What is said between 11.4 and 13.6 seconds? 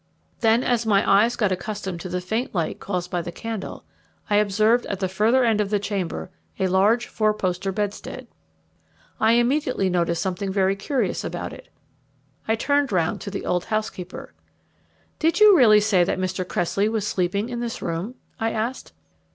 it. I turned round to the